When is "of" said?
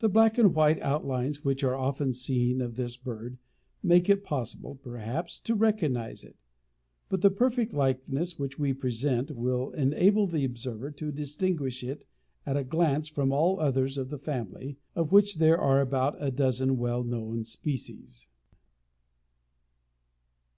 2.60-2.76, 13.96-14.10, 14.94-15.12